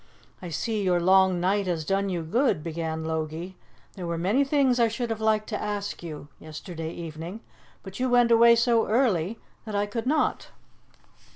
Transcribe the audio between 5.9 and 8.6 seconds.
you, yesterday evening, but you went away